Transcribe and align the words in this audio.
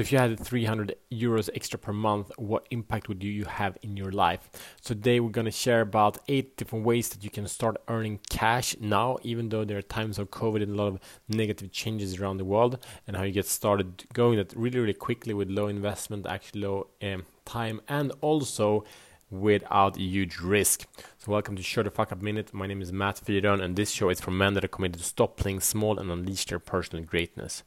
if 0.00 0.12
you 0.12 0.18
had 0.18 0.38
300 0.38 0.94
euros 1.10 1.48
extra 1.54 1.78
per 1.78 1.92
month, 1.92 2.30
what 2.36 2.66
impact 2.70 3.08
would 3.08 3.24
you 3.24 3.44
have 3.46 3.76
in 3.82 3.96
your 3.96 4.12
life? 4.12 4.48
So 4.80 4.94
today 4.94 5.18
we're 5.18 5.30
going 5.30 5.46
to 5.46 5.50
share 5.50 5.80
about 5.80 6.18
eight 6.28 6.56
different 6.56 6.84
ways 6.84 7.08
that 7.08 7.24
you 7.24 7.30
can 7.30 7.48
start 7.48 7.76
earning 7.88 8.20
cash 8.28 8.76
now, 8.80 9.18
even 9.22 9.48
though 9.48 9.64
there 9.64 9.78
are 9.78 9.82
times 9.82 10.18
of 10.18 10.30
COVID 10.30 10.62
and 10.62 10.74
a 10.74 10.76
lot 10.76 10.88
of 10.88 11.00
negative 11.28 11.72
changes 11.72 12.20
around 12.20 12.36
the 12.36 12.44
world, 12.44 12.78
and 13.06 13.16
how 13.16 13.22
you 13.22 13.32
get 13.32 13.46
started 13.46 14.04
going 14.12 14.36
that 14.36 14.52
really, 14.54 14.78
really 14.78 14.94
quickly 14.94 15.34
with 15.34 15.48
low 15.50 15.68
investment, 15.68 16.26
actually 16.26 16.60
low 16.60 16.86
um, 17.02 17.24
time, 17.44 17.80
and 17.88 18.12
also 18.20 18.84
without 19.30 19.96
huge 19.96 20.38
risk. 20.38 20.86
So 21.18 21.32
welcome 21.32 21.56
to 21.56 21.62
Shut 21.62 21.84
the 21.84 21.90
Fuck 21.90 22.12
Up 22.12 22.22
Minute. 22.22 22.54
My 22.54 22.66
name 22.66 22.80
is 22.80 22.92
Matt 22.92 23.16
Fyron 23.16 23.62
and 23.62 23.76
this 23.76 23.90
show 23.90 24.08
is 24.08 24.20
for 24.20 24.30
men 24.30 24.54
that 24.54 24.64
are 24.64 24.68
committed 24.68 24.98
to 24.98 25.04
stop 25.04 25.36
playing 25.36 25.60
small 25.60 25.98
and 25.98 26.10
unleash 26.10 26.46
their 26.46 26.58
personal 26.58 27.04
greatness. 27.04 27.62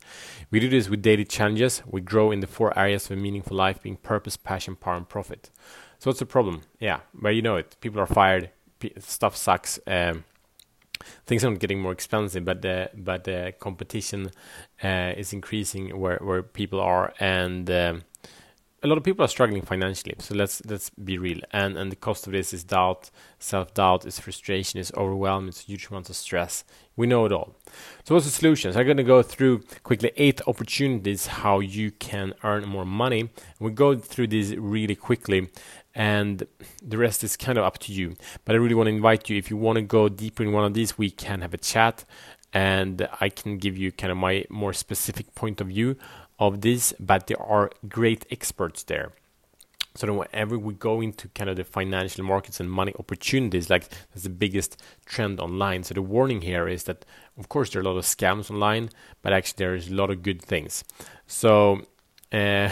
We 0.49 0.59
do 0.59 0.69
this 0.69 0.89
with 0.89 1.01
daily 1.01 1.25
challenges. 1.25 1.83
We 1.85 2.01
grow 2.01 2.31
in 2.31 2.39
the 2.39 2.47
four 2.47 2.77
areas 2.77 3.05
of 3.05 3.17
a 3.17 3.21
meaningful 3.21 3.55
life 3.55 3.81
being 3.81 3.97
purpose, 3.97 4.37
passion, 4.37 4.75
power, 4.75 4.95
and 4.95 5.07
profit. 5.07 5.49
So 5.99 6.09
what's 6.09 6.19
the 6.19 6.25
problem? 6.25 6.61
Yeah, 6.79 7.01
well 7.21 7.33
you 7.33 7.41
know 7.41 7.57
it. 7.57 7.75
People 7.79 8.01
are 8.01 8.07
fired. 8.07 8.49
Stuff 8.97 9.35
sucks. 9.35 9.79
Um, 9.85 10.23
things 11.27 11.43
are 11.43 11.53
getting 11.55 11.79
more 11.79 11.91
expensive, 11.91 12.43
but 12.43 12.63
the 12.63 12.89
but 12.95 13.25
the 13.25 13.53
competition 13.59 14.31
uh, 14.83 15.13
is 15.15 15.33
increasing 15.33 15.99
where 15.99 16.17
where 16.17 16.41
people 16.41 16.79
are 16.79 17.13
and. 17.19 17.69
Um, 17.69 18.03
a 18.83 18.87
lot 18.87 18.97
of 18.97 19.03
people 19.03 19.23
are 19.23 19.27
struggling 19.27 19.61
financially. 19.61 20.15
So 20.19 20.33
let's 20.33 20.63
let's 20.65 20.89
be 20.89 21.17
real. 21.17 21.39
And 21.51 21.77
and 21.77 21.91
the 21.91 21.95
cost 21.95 22.25
of 22.25 22.33
this 22.33 22.53
is 22.53 22.63
doubt, 22.63 23.11
self 23.39 23.73
doubt, 23.73 24.05
is 24.05 24.19
frustration, 24.19 24.79
is 24.79 24.91
overwhelm, 24.97 25.47
it's 25.47 25.61
huge 25.61 25.87
amounts 25.87 26.09
of 26.09 26.15
stress. 26.15 26.63
We 26.95 27.07
know 27.07 27.25
it 27.25 27.31
all. 27.31 27.55
So 28.03 28.15
what's 28.15 28.25
the 28.25 28.31
solution? 28.31 28.73
So 28.73 28.79
I'm 28.79 28.97
to 28.97 29.03
go 29.03 29.21
through 29.21 29.63
quickly 29.83 30.11
eight 30.17 30.41
opportunities 30.47 31.27
how 31.27 31.59
you 31.59 31.91
can 31.91 32.33
earn 32.43 32.67
more 32.67 32.85
money. 32.85 33.29
We 33.59 33.71
go 33.71 33.95
through 33.95 34.27
these 34.27 34.55
really 34.55 34.95
quickly, 34.95 35.49
and 35.93 36.45
the 36.81 36.97
rest 36.97 37.23
is 37.23 37.37
kind 37.37 37.57
of 37.57 37.63
up 37.63 37.77
to 37.79 37.93
you. 37.93 38.15
But 38.45 38.55
I 38.55 38.59
really 38.59 38.75
want 38.75 38.87
to 38.87 38.95
invite 38.95 39.29
you 39.29 39.37
if 39.37 39.49
you 39.49 39.57
want 39.57 39.77
to 39.77 39.83
go 39.83 40.09
deeper 40.09 40.43
in 40.43 40.51
one 40.51 40.65
of 40.65 40.73
these, 40.73 40.97
we 40.97 41.11
can 41.11 41.41
have 41.41 41.53
a 41.53 41.57
chat 41.57 42.03
and 42.53 43.07
I 43.21 43.29
can 43.29 43.57
give 43.57 43.77
you 43.77 43.91
kind 43.91 44.11
of 44.11 44.17
my 44.17 44.45
more 44.49 44.73
specific 44.73 45.33
point 45.35 45.61
of 45.61 45.67
view 45.67 45.95
of 46.41 46.61
this, 46.61 46.93
but 46.99 47.27
there 47.27 47.41
are 47.41 47.69
great 47.87 48.25
experts 48.31 48.83
there. 48.83 49.13
So 49.93 50.07
then 50.07 50.15
whenever 50.15 50.57
we 50.57 50.73
go 50.73 50.99
into 50.99 51.27
kind 51.29 51.49
of 51.49 51.55
the 51.55 51.63
financial 51.63 52.23
markets 52.23 52.59
and 52.59 52.71
money 52.71 52.93
opportunities, 52.97 53.69
like 53.69 53.89
that's 53.89 54.23
the 54.23 54.29
biggest 54.29 54.81
trend 55.05 55.39
online. 55.39 55.83
So 55.83 55.93
the 55.93 56.01
warning 56.01 56.41
here 56.41 56.67
is 56.67 56.85
that 56.85 57.05
of 57.37 57.47
course 57.47 57.69
there 57.69 57.81
are 57.81 57.85
a 57.85 57.87
lot 57.87 57.97
of 57.97 58.05
scams 58.05 58.49
online, 58.49 58.89
but 59.21 59.33
actually 59.33 59.57
there 59.57 59.75
is 59.75 59.89
a 59.89 59.93
lot 59.93 60.09
of 60.09 60.23
good 60.23 60.41
things. 60.41 60.83
So 61.27 61.85
uh, 62.31 62.69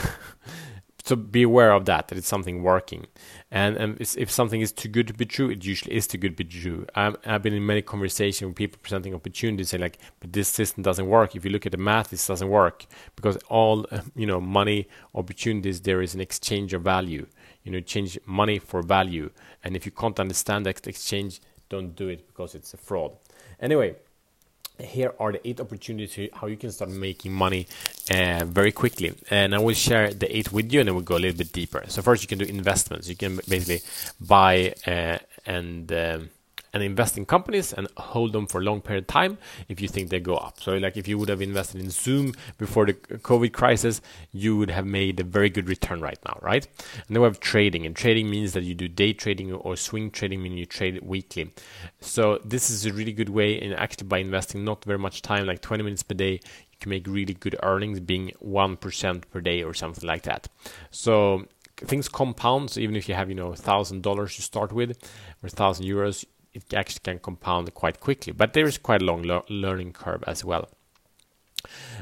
so 1.10 1.16
be 1.16 1.42
aware 1.42 1.72
of 1.72 1.86
that 1.86 2.08
that 2.08 2.18
it's 2.20 2.28
something 2.28 2.62
working. 2.62 3.08
And, 3.50 3.76
and 3.78 4.00
if 4.00 4.30
something 4.30 4.62
is 4.62 4.72
too 4.72 4.88
good 4.88 5.08
to 5.08 5.14
be 5.14 5.26
true 5.26 5.50
it 5.50 5.66
usually 5.66 5.96
is 5.96 6.06
too 6.06 6.20
good 6.20 6.38
to 6.38 6.44
be 6.44 6.50
true. 6.50 6.86
I 6.94 7.16
have 7.24 7.42
been 7.42 7.56
in 7.56 7.66
many 7.66 7.82
conversations 7.82 8.48
with 8.48 8.56
people 8.56 8.78
presenting 8.82 9.16
opportunities 9.16 9.70
saying 9.70 9.82
like 9.82 9.98
but 10.20 10.34
this 10.34 10.48
system 10.48 10.84
doesn't 10.84 11.08
work. 11.08 11.36
If 11.36 11.44
you 11.44 11.52
look 11.52 11.66
at 11.66 11.72
the 11.72 11.80
math 11.80 12.12
this 12.12 12.28
doesn't 12.28 12.50
work 12.50 12.86
because 13.16 13.38
all 13.50 13.88
you 14.16 14.28
know 14.28 14.40
money 14.40 14.88
opportunities 15.16 15.82
there 15.82 16.02
is 16.04 16.14
an 16.14 16.22
exchange 16.22 16.74
of 16.74 16.84
value. 16.84 17.26
You 17.64 17.72
know 17.72 17.80
change 17.82 18.20
money 18.26 18.60
for 18.60 18.84
value. 18.84 19.32
And 19.64 19.76
if 19.76 19.86
you 19.88 19.92
can't 19.92 20.20
understand 20.20 20.68
that 20.68 20.88
exchange 20.88 21.42
don't 21.70 21.96
do 21.96 22.08
it 22.08 22.28
because 22.28 22.54
it's 22.54 22.74
a 22.76 22.78
fraud. 22.78 23.14
Anyway 23.60 23.96
here 24.82 25.14
are 25.20 25.32
the 25.32 25.48
eight 25.48 25.60
opportunities 25.60 26.30
how 26.34 26.48
you 26.48 26.58
can 26.58 26.72
start 26.72 26.90
making 26.90 27.34
money 27.34 27.68
uh, 28.12 28.46
very 28.46 28.72
quickly. 28.72 29.14
And 29.30 29.54
i 29.56 29.60
will 29.60 29.74
share 29.74 30.14
the 30.14 30.36
eight 30.36 30.52
with 30.52 30.72
you 30.72 30.80
and 30.80 30.88
then 30.88 30.96
we'll 30.96 31.04
go 31.04 31.18
a 31.18 31.20
little 31.20 31.38
bit 31.38 31.52
deeper. 31.52 31.84
So 31.88 32.02
first 32.02 32.24
you 32.24 32.28
can 32.28 32.38
do 32.40 32.46
investments. 32.46 33.08
You 33.10 33.16
can 33.16 33.40
basically 33.48 33.82
buy 34.20 34.74
uh, 34.88 35.18
and 35.46 35.92
um, 35.92 36.30
and 36.74 36.84
invest 36.84 37.18
in 37.18 37.26
companies 37.26 37.74
and 37.74 37.88
hold 37.98 38.34
them 38.34 38.48
for 38.48 38.60
a 38.60 38.64
long 38.64 38.82
period 38.82 39.04
of 39.04 39.08
time 39.08 39.38
if 39.68 39.82
you 39.82 39.88
think 39.88 40.10
they 40.10 40.20
go 40.20 40.36
up. 40.36 40.60
So, 40.60 40.78
like 40.78 40.98
if 40.98 41.08
you 41.08 41.18
would 41.18 41.30
have 41.30 41.42
invested 41.42 41.82
in 41.82 41.90
Zoom 41.90 42.34
before 42.58 42.86
the 42.86 42.94
COVID 42.94 43.54
crisis, 43.54 44.02
you 44.32 44.58
would 44.58 44.70
have 44.70 44.86
made 44.86 45.20
a 45.20 45.24
very 45.24 45.50
good 45.50 45.68
return 45.68 46.02
right 46.02 46.20
now, 46.26 46.38
right? 46.42 46.68
And 47.08 47.16
then 47.16 47.22
we 47.22 47.26
have 47.26 47.40
trading, 47.40 47.86
and 47.86 47.96
trading 47.96 48.30
means 48.30 48.54
that 48.54 48.64
you 48.64 48.76
do 48.76 48.88
day 48.88 49.14
trading 49.14 49.52
or 49.54 49.76
swing 49.76 50.12
trading, 50.12 50.42
meaning 50.42 50.58
you 50.58 50.66
trade 50.66 51.02
weekly. 51.02 51.52
So, 52.02 52.40
this 52.44 52.70
is 52.70 52.86
a 52.86 52.94
really 52.94 53.14
good 53.14 53.30
way, 53.30 53.60
and 53.60 53.74
actually 53.74 54.08
by 54.08 54.20
investing 54.20 54.64
not 54.64 54.84
very 54.84 55.00
much 55.00 55.22
time, 55.22 55.46
like 55.46 55.62
20 55.62 55.84
minutes 55.84 56.04
per 56.04 56.16
day, 56.16 56.34
you 56.34 56.78
can 56.80 56.90
make 56.90 57.08
really 57.08 57.34
good 57.34 57.56
earnings, 57.64 58.00
being 58.00 58.32
1% 58.44 59.24
per 59.32 59.42
day 59.42 59.64
or 59.64 59.74
something 59.74 60.08
like 60.08 60.24
that. 60.24 60.48
So, 60.92 61.46
things 61.86 62.10
compound. 62.10 62.72
So 62.72 62.80
even 62.80 62.96
if 62.96 63.08
you 63.08 63.16
have, 63.16 63.30
you 63.30 63.36
know, 63.36 63.54
thousand 63.54 64.04
dollars 64.04 64.36
to 64.36 64.42
start 64.42 64.72
with, 64.72 64.98
or 65.44 65.50
thousand 65.50 65.86
euros, 65.86 66.26
it 66.54 66.74
actually 66.74 67.02
can 67.04 67.20
compound 67.20 67.74
quite 67.74 68.00
quickly. 68.00 68.34
But 68.34 68.54
there 68.54 68.66
is 68.66 68.78
quite 68.78 69.02
a 69.02 69.06
long 69.06 69.24
le- 69.24 69.44
learning 69.50 69.94
curve 69.94 70.24
as 70.28 70.44
well. 70.44 70.70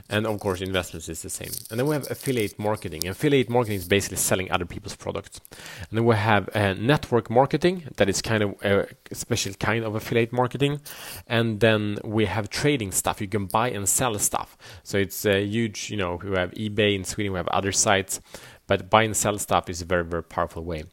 And 0.10 0.26
of 0.26 0.40
course, 0.40 0.62
investments 0.62 1.10
is 1.10 1.22
the 1.22 1.30
same. 1.30 1.52
And 1.70 1.80
then 1.80 1.88
we 1.88 1.96
have 1.96 2.10
affiliate 2.10 2.58
marketing. 2.60 3.08
Affiliate 3.08 3.50
marketing 3.50 3.78
is 3.78 3.88
basically 3.88 4.18
selling 4.18 4.52
other 4.52 4.66
people's 4.66 4.96
products. 4.96 5.42
And 5.90 5.98
then 5.98 6.06
we 6.06 6.16
have 6.16 6.50
uh, 6.56 6.74
network 6.74 7.30
marketing, 7.30 7.84
that 7.98 8.08
is 8.08 8.22
kind 8.22 8.44
of 8.44 8.56
a 8.64 8.88
special 9.14 9.54
kind 9.56 9.84
of 9.84 9.96
affiliate 9.96 10.32
marketing. 10.32 10.82
And 11.26 11.60
then 11.60 11.98
we 12.04 12.26
have 12.26 12.50
trading 12.50 12.92
stuff. 12.92 13.20
You 13.20 13.28
can 13.28 13.48
buy 13.48 13.70
and 13.72 13.90
sell 13.90 14.18
stuff. 14.20 14.58
So 14.84 14.98
it's 14.98 15.26
a 15.26 15.44
huge, 15.44 15.90
you 15.90 15.98
know, 15.98 16.20
we 16.24 16.38
have 16.38 16.52
eBay 16.52 16.96
in 16.96 17.04
Sweden, 17.04 17.34
we 17.34 17.38
have 17.38 17.48
other 17.50 17.72
sites 17.72 18.22
but 18.68 18.90
buy 18.90 19.04
and 19.04 19.16
sell 19.16 19.38
stuff 19.38 19.70
is 19.70 19.82
a 19.82 19.86
very, 19.86 20.04
very 20.04 20.24
powerful 20.24 20.64
way. 20.64 20.84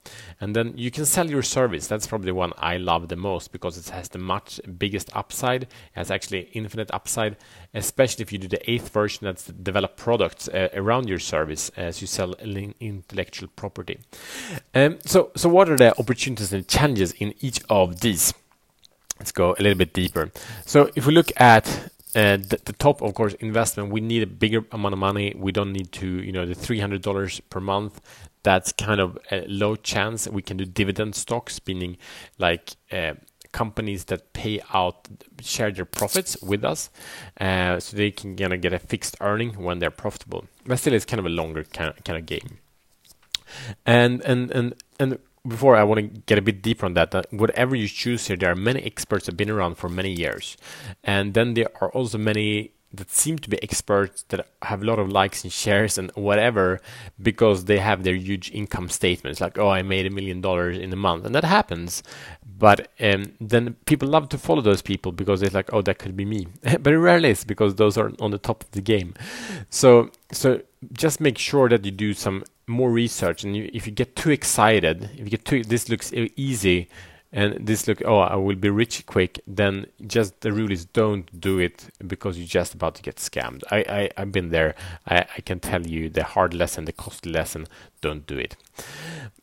And 0.40 0.54
then 0.54 0.72
you 0.76 0.90
can 0.90 1.04
sell 1.04 1.28
your 1.28 1.42
service. 1.42 1.86
That's 1.86 2.06
probably 2.06 2.26
the 2.26 2.34
one 2.34 2.52
I 2.56 2.76
love 2.76 3.08
the 3.08 3.16
most 3.16 3.52
because 3.52 3.76
it 3.76 3.92
has 3.92 4.08
the 4.08 4.18
much 4.18 4.60
biggest 4.78 5.10
upside. 5.14 5.64
It 5.64 5.68
has 5.92 6.10
actually 6.10 6.48
infinite 6.52 6.90
upside, 6.92 7.36
especially 7.74 8.22
if 8.22 8.32
you 8.32 8.38
do 8.38 8.48
the 8.48 8.70
eighth 8.70 8.90
version 8.90 9.24
that's 9.24 9.46
develop 9.46 9.96
products 9.96 10.48
uh, 10.48 10.68
around 10.74 11.08
your 11.08 11.18
service 11.18 11.70
as 11.76 12.00
you 12.00 12.06
sell 12.06 12.34
intellectual 12.80 13.48
property. 13.56 13.98
Um, 14.74 14.98
so, 15.04 15.32
so 15.34 15.48
what 15.48 15.68
are 15.68 15.76
the 15.76 15.98
opportunities 15.98 16.52
and 16.52 16.66
challenges 16.68 17.12
in 17.12 17.34
each 17.40 17.60
of 17.68 18.00
these? 18.00 18.32
Let's 19.18 19.32
go 19.32 19.54
a 19.58 19.62
little 19.62 19.78
bit 19.78 19.92
deeper. 19.92 20.30
So, 20.66 20.90
if 20.96 21.06
we 21.06 21.14
look 21.14 21.30
at 21.40 21.90
and 22.14 22.44
the, 22.44 22.58
the, 22.64 22.72
top, 22.72 23.02
of 23.02 23.14
course, 23.14 23.34
investment. 23.34 23.90
We 23.90 24.00
need 24.00 24.22
a 24.22 24.26
bigger 24.26 24.64
amount 24.72 24.92
of 24.92 24.98
money. 24.98 25.34
We 25.36 25.52
don't 25.52 25.72
need 25.72 25.92
to, 25.92 26.06
you 26.06 26.32
know, 26.32 26.46
the 26.46 26.54
three 26.54 26.80
hundred 26.80 27.02
dollars 27.02 27.40
per 27.50 27.60
month. 27.60 28.00
That's 28.42 28.72
kind 28.72 29.00
of 29.00 29.18
a 29.30 29.44
low 29.46 29.74
chance. 29.74 30.28
We 30.28 30.42
can 30.42 30.56
do 30.56 30.64
dividend 30.64 31.14
stocks, 31.14 31.60
meaning 31.66 31.96
like 32.38 32.76
uh, 32.92 33.14
companies 33.52 34.04
that 34.06 34.32
pay 34.32 34.60
out, 34.72 35.08
share 35.40 35.70
their 35.70 35.86
profits 35.86 36.40
with 36.42 36.64
us, 36.64 36.90
uh, 37.40 37.80
so 37.80 37.96
they 37.96 38.10
can 38.10 38.36
kind 38.36 38.52
of 38.52 38.60
get 38.60 38.72
a 38.72 38.78
fixed 38.78 39.16
earning 39.20 39.62
when 39.62 39.78
they're 39.78 39.90
profitable. 39.90 40.44
But 40.66 40.78
still, 40.78 40.92
it's 40.92 41.04
kind 41.04 41.20
of 41.20 41.26
a 41.26 41.30
longer 41.30 41.64
kind 41.64 41.90
of, 41.90 42.04
kind 42.04 42.18
of 42.18 42.26
game. 42.26 42.58
And 43.86 44.20
and 44.22 44.50
and 44.50 44.74
and 44.98 45.18
before 45.46 45.76
I 45.76 45.84
want 45.84 45.98
to 46.00 46.20
get 46.26 46.38
a 46.38 46.42
bit 46.42 46.62
deeper 46.62 46.86
on 46.86 46.94
that, 46.94 47.10
that 47.10 47.32
whatever 47.32 47.76
you 47.76 47.88
choose 47.88 48.26
here, 48.26 48.36
there 48.36 48.50
are 48.50 48.56
many 48.56 48.82
experts 48.82 49.26
that 49.26 49.32
have 49.32 49.36
been 49.36 49.50
around 49.50 49.76
for 49.76 49.88
many 49.88 50.12
years, 50.12 50.56
and 51.02 51.34
then 51.34 51.54
there 51.54 51.70
are 51.80 51.90
also 51.90 52.18
many 52.18 52.74
that 52.96 53.10
seem 53.10 53.38
to 53.38 53.50
be 53.50 53.62
experts 53.62 54.22
that 54.28 54.46
have 54.62 54.82
a 54.82 54.84
lot 54.84 54.98
of 54.98 55.10
likes 55.10 55.42
and 55.42 55.52
shares 55.52 55.98
and 55.98 56.10
whatever 56.14 56.80
because 57.20 57.64
they 57.64 57.78
have 57.78 58.04
their 58.04 58.14
huge 58.14 58.50
income 58.52 58.88
statements 58.88 59.40
like 59.40 59.58
oh 59.58 59.68
i 59.68 59.82
made 59.82 60.06
a 60.06 60.10
million 60.10 60.40
dollars 60.40 60.78
in 60.78 60.92
a 60.92 60.96
month 60.96 61.24
and 61.24 61.34
that 61.34 61.44
happens. 61.44 62.02
But 62.56 62.88
um, 63.00 63.34
then 63.40 63.74
people 63.84 64.08
love 64.08 64.28
to 64.28 64.38
follow 64.38 64.62
those 64.62 64.80
people 64.80 65.10
because 65.10 65.42
it's 65.42 65.54
like 65.54 65.72
oh 65.72 65.82
that 65.82 65.98
could 65.98 66.16
be 66.16 66.24
me. 66.24 66.46
But 66.62 66.92
it 66.92 66.98
rarely 66.98 67.30
is 67.30 67.44
because 67.44 67.74
those 67.74 67.98
are 67.98 68.12
on 68.20 68.30
the 68.30 68.38
top 68.38 68.62
of 68.62 68.70
the 68.70 68.80
game. 68.80 69.14
So 69.70 70.10
so 70.30 70.62
just 70.92 71.20
make 71.20 71.36
sure 71.36 71.68
that 71.68 71.84
you 71.84 71.90
do 71.90 72.14
some 72.14 72.44
more 72.66 72.90
research 72.90 73.44
and 73.44 73.56
you, 73.56 73.70
if 73.72 73.86
you 73.86 73.92
get 73.92 74.16
too 74.16 74.30
excited 74.30 75.10
if 75.14 75.20
you 75.20 75.30
get 75.30 75.44
too 75.44 75.62
this 75.62 75.88
looks 75.88 76.12
easy 76.36 76.88
and 77.34 77.66
this 77.66 77.86
look 77.88 78.00
oh 78.06 78.18
i 78.18 78.36
will 78.36 78.54
be 78.54 78.70
rich 78.70 79.04
quick 79.06 79.40
then 79.46 79.86
just 80.06 80.40
the 80.40 80.52
rule 80.52 80.70
is 80.70 80.84
don't 80.86 81.40
do 81.40 81.58
it 81.58 81.90
because 82.06 82.38
you're 82.38 82.46
just 82.46 82.72
about 82.74 82.94
to 82.94 83.02
get 83.02 83.16
scammed. 83.16 83.62
I, 83.70 83.78
I 83.88 84.10
i've 84.16 84.32
been 84.32 84.50
there. 84.50 84.74
I, 85.06 85.26
I 85.36 85.40
can 85.40 85.60
tell 85.60 85.86
you 85.86 86.08
the 86.08 86.24
hard 86.24 86.54
lesson 86.54 86.84
the 86.84 86.92
costly 86.92 87.32
lesson 87.32 87.66
don't 88.00 88.26
do 88.26 88.38
it. 88.38 88.56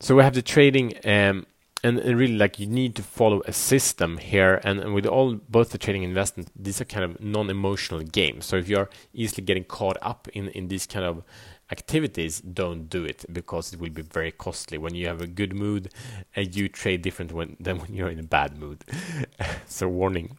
So 0.00 0.16
we 0.16 0.22
have 0.22 0.34
the 0.34 0.42
trading 0.42 0.94
um, 1.04 1.46
and, 1.84 1.98
and, 1.98 2.16
really 2.18 2.36
like 2.36 2.58
you 2.58 2.66
need 2.66 2.94
to 2.96 3.02
follow 3.02 3.42
a 3.46 3.52
system 3.52 4.18
here 4.18 4.60
and, 4.62 4.78
and, 4.78 4.94
with 4.94 5.06
all 5.06 5.34
both 5.34 5.70
the 5.70 5.78
trading 5.78 6.04
investment 6.04 6.48
these 6.56 6.80
are 6.80 6.84
kind 6.84 7.04
of 7.04 7.20
non-emotional 7.20 8.00
games. 8.02 8.46
So 8.46 8.56
if 8.56 8.68
you're 8.68 8.88
easily 9.12 9.44
getting 9.44 9.64
caught 9.64 9.98
up 10.00 10.28
in 10.32 10.48
in 10.48 10.68
these 10.68 10.86
kind 10.86 11.04
of 11.04 11.22
activities, 11.70 12.40
don't 12.40 12.88
do 12.88 13.04
it 13.04 13.24
because 13.32 13.72
it 13.72 13.80
will 13.80 13.90
be 13.90 14.02
very 14.02 14.30
costly. 14.30 14.78
When 14.78 14.94
you 14.94 15.06
have 15.06 15.20
a 15.20 15.26
good 15.26 15.54
mood, 15.54 15.92
and 16.36 16.54
you 16.54 16.68
trade 16.68 17.02
different 17.02 17.32
when, 17.32 17.56
than 17.60 17.78
when 17.78 17.94
you're 17.94 18.10
in 18.10 18.18
a 18.18 18.24
bad 18.24 18.58
mood. 18.58 18.84
so, 19.66 19.88
warning. 19.88 20.36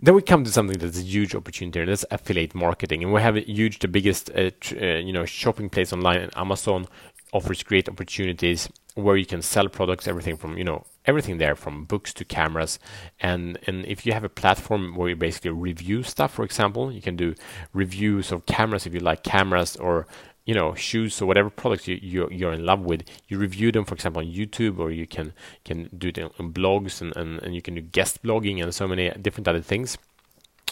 Then 0.00 0.14
we 0.14 0.22
come 0.22 0.44
to 0.44 0.52
something 0.52 0.78
that's 0.78 0.98
a 0.98 1.02
huge 1.02 1.34
opportunity, 1.34 1.80
and 1.80 1.88
that's 1.88 2.04
affiliate 2.10 2.54
marketing. 2.54 3.02
And 3.02 3.12
we 3.12 3.20
have 3.20 3.36
a 3.36 3.40
huge, 3.40 3.78
the 3.78 3.88
biggest, 3.88 4.30
uh, 4.30 4.50
tr- 4.60 4.78
uh, 4.78 4.98
you 4.98 5.12
know, 5.12 5.24
shopping 5.24 5.68
place 5.68 5.92
online. 5.92 6.20
And 6.20 6.36
Amazon 6.36 6.86
offers 7.32 7.62
great 7.62 7.88
opportunities 7.88 8.68
where 8.96 9.16
you 9.16 9.26
can 9.26 9.42
sell 9.42 9.68
products, 9.68 10.08
everything 10.08 10.36
from 10.36 10.56
you 10.56 10.64
know 10.64 10.84
everything 11.04 11.38
there 11.38 11.54
from 11.54 11.84
books 11.84 12.12
to 12.14 12.24
cameras. 12.24 12.78
And 13.20 13.58
and 13.66 13.84
if 13.84 14.06
you 14.06 14.12
have 14.12 14.24
a 14.24 14.28
platform 14.28 14.96
where 14.96 15.10
you 15.10 15.16
basically 15.16 15.50
review 15.50 16.02
stuff 16.02 16.32
for 16.32 16.44
example 16.44 16.90
you 16.90 17.02
can 17.02 17.14
do 17.14 17.34
reviews 17.72 18.32
of 18.32 18.46
cameras 18.46 18.86
if 18.86 18.94
you 18.94 19.00
like 19.00 19.22
cameras 19.22 19.76
or 19.76 20.06
you 20.46 20.54
know 20.54 20.74
shoes 20.74 21.20
or 21.20 21.26
whatever 21.26 21.50
products 21.50 21.86
you, 21.86 21.98
you 22.00 22.28
you're 22.30 22.52
in 22.54 22.64
love 22.64 22.80
with. 22.80 23.02
You 23.28 23.38
review 23.38 23.70
them 23.70 23.84
for 23.84 23.94
example 23.94 24.22
on 24.22 24.28
youtube 24.28 24.78
or 24.78 24.90
you 24.90 25.06
can 25.06 25.34
can 25.64 25.90
do 25.96 26.08
it 26.08 26.18
in 26.18 26.52
blogs 26.52 27.02
and, 27.02 27.14
and, 27.16 27.42
and 27.42 27.54
you 27.54 27.60
can 27.60 27.74
do 27.74 27.82
guest 27.82 28.22
blogging 28.22 28.62
and 28.62 28.74
so 28.74 28.88
many 28.88 29.10
different 29.10 29.46
other 29.46 29.60
things 29.60 29.98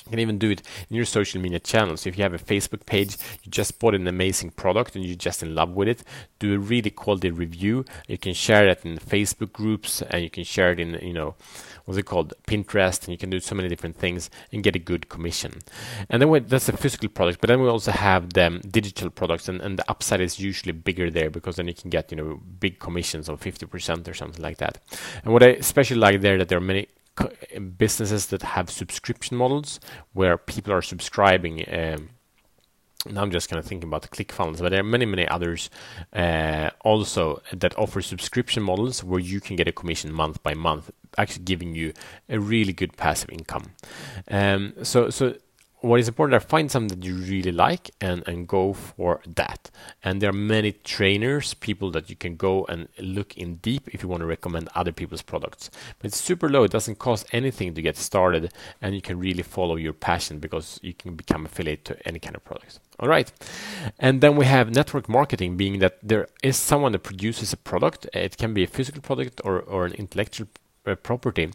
you 0.07 0.11
can 0.11 0.19
even 0.19 0.39
do 0.39 0.51
it 0.51 0.63
in 0.91 0.97
your 0.97 1.05
social 1.07 1.41
media 1.41 1.59
channels. 1.59 2.07
If 2.07 2.19
you 2.19 2.25
have 2.25 2.35
a 2.35 2.39
Facebook 2.39 2.85
page, 2.85 3.17
you 3.43 3.51
just 3.51 3.79
bought 3.79 3.95
an 3.95 4.07
amazing 4.07 4.51
product 4.51 4.95
and 4.95 5.05
you're 5.05 5.17
just 5.17 5.43
in 5.43 5.55
love 5.55 5.71
with 5.71 5.89
it, 5.89 6.05
do 6.39 6.55
a 6.55 6.59
really 6.59 6.91
quality 6.91 7.31
review. 7.31 7.85
You 8.07 8.19
can 8.19 8.35
share 8.35 8.69
it 8.69 8.85
in 8.85 8.99
Facebook 8.99 9.53
groups 9.53 10.03
and 10.03 10.23
you 10.23 10.29
can 10.29 10.45
share 10.45 10.73
it 10.73 10.81
in, 10.81 10.99
you 11.03 11.15
know, 11.15 11.37
what's 11.85 11.99
it 11.99 12.05
called, 12.05 12.35
Pinterest, 12.47 13.01
and 13.05 13.09
you 13.09 13.19
can 13.19 13.31
do 13.31 13.41
so 13.41 13.55
many 13.55 13.69
different 13.69 13.97
things 13.97 14.31
and 14.53 14.63
get 14.63 14.77
a 14.77 14.79
good 14.79 15.09
commission. 15.09 15.61
And 16.09 16.21
then 16.21 16.29
we, 16.29 16.41
that's 16.41 16.69
a 16.69 16.77
physical 16.77 17.09
product, 17.09 17.41
but 17.41 17.49
then 17.49 17.61
we 17.63 17.69
also 17.69 17.93
have 17.93 18.33
the 18.33 18.47
um, 18.47 18.61
digital 18.61 19.11
products, 19.11 19.49
and, 19.49 19.61
and 19.61 19.79
the 19.79 19.91
upside 19.91 20.21
is 20.21 20.39
usually 20.39 20.73
bigger 20.73 21.11
there 21.11 21.31
because 21.31 21.57
then 21.57 21.69
you 21.69 21.75
can 21.75 21.91
get, 21.91 22.11
you 22.11 22.17
know, 22.17 22.41
big 22.61 22.79
commissions 22.79 23.29
of 23.29 23.41
50% 23.41 24.09
or 24.09 24.15
something 24.15 24.43
like 24.43 24.59
that. 24.59 24.79
And 25.25 25.33
what 25.33 25.43
I 25.43 25.49
especially 25.49 25.97
like 25.97 26.21
there 26.21 26.39
that 26.39 26.49
there 26.49 26.59
are 26.59 26.63
many 26.63 26.89
businesses 27.79 28.27
that 28.27 28.43
have 28.43 28.71
subscription 28.71 29.37
models 29.37 29.81
where 30.13 30.37
people 30.37 30.73
are 30.73 30.83
subscribing. 30.83 31.65
Um, 31.73 32.11
now 33.07 33.23
I'm 33.23 33.31
just 33.31 33.51
kind 33.51 33.59
of 33.59 33.67
thinking 33.67 33.89
about 33.89 34.03
the 34.03 34.09
ClickFunnels, 34.09 34.61
but 34.61 34.71
there 34.71 34.81
are 34.81 34.85
many, 34.85 35.05
many 35.05 35.29
others 35.29 35.69
uh, 36.13 36.71
also 36.81 37.43
that 37.53 37.77
offer 37.79 38.01
subscription 38.01 38.63
models 38.63 39.05
where 39.05 39.21
you 39.21 39.41
can 39.41 39.57
get 39.57 39.69
a 39.69 39.73
commission 39.73 40.13
month 40.13 40.43
by 40.43 40.55
month, 40.55 40.91
actually 41.19 41.45
giving 41.45 41.75
you 41.75 41.93
a 42.29 42.41
really 42.41 42.73
good 42.73 42.97
passive 42.97 43.31
income. 43.31 43.73
Um, 44.31 44.73
so, 44.83 45.11
so 45.11 45.37
what 45.85 46.01
is 46.01 46.09
important 46.09 46.43
is 46.43 46.49
find 46.49 46.71
something 46.71 46.99
that 46.99 47.07
you 47.07 47.15
really 47.15 47.53
like 47.53 47.91
and, 48.01 48.27
and 48.27 48.49
go 48.49 48.73
for 48.73 49.21
that. 49.27 49.71
And 50.03 50.21
there 50.21 50.31
are 50.31 50.33
many 50.33 50.73
trainers, 50.73 51.53
people 51.53 51.91
that 51.91 52.09
you 52.09 52.17
can 52.17 52.37
go 52.37 52.65
and 52.65 52.89
look 52.99 53.37
in 53.37 53.57
deep 53.57 53.89
if 53.93 54.03
you 54.03 54.09
want 54.09 54.21
to 54.23 54.27
recommend 54.27 54.71
other 54.75 54.93
people's 54.93 55.21
products. 55.21 55.71
But 55.99 56.07
it's 56.07 56.21
super 56.21 56.49
low, 56.49 56.65
it 56.65 56.71
doesn't 56.71 56.99
cost 56.99 57.27
anything 57.33 57.75
to 57.75 57.83
get 57.83 57.99
started, 57.99 58.53
and 58.81 58.95
you 58.95 59.03
can 59.03 59.19
really 59.19 59.43
follow 59.43 59.77
your 59.77 59.93
passion 59.93 60.39
because 60.39 60.81
you 60.83 60.95
can 60.95 61.17
become 61.17 61.45
affiliate 61.45 61.85
to 61.85 62.09
any 62.09 62.19
kind 62.19 62.35
of 62.35 62.45
products. 62.45 62.81
All 62.99 63.09
right. 63.09 63.31
And 63.99 64.23
then 64.23 64.37
we 64.37 64.47
have 64.47 64.75
network 64.75 65.07
marketing, 65.07 65.59
being 65.59 65.81
that 65.81 65.99
there 66.03 66.29
is 66.43 66.57
someone 66.57 66.93
that 66.93 67.03
produces 67.03 67.53
a 67.53 67.59
product. 67.59 68.07
It 68.15 68.39
can 68.39 68.55
be 68.55 68.65
a 68.65 68.69
physical 68.69 69.03
product 69.03 69.43
or, 69.45 69.61
or 69.61 69.85
an 69.85 69.93
intellectual 69.93 70.49
property 71.03 71.51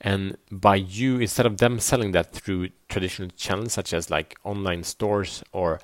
and 0.00 0.36
by 0.50 0.74
you 0.74 1.20
instead 1.20 1.46
of 1.46 1.58
them 1.58 1.78
selling 1.78 2.12
that 2.12 2.32
through 2.32 2.68
traditional 2.88 3.28
channels 3.36 3.72
such 3.72 3.92
as 3.92 4.10
like 4.10 4.36
online 4.44 4.82
stores 4.82 5.42
or 5.52 5.80